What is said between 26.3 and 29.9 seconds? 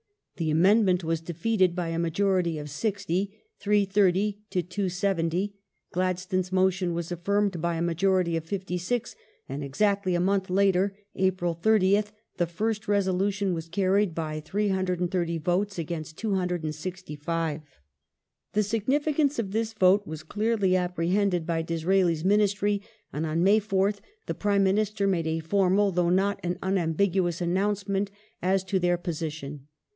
an unambiguous, announcement as to their position.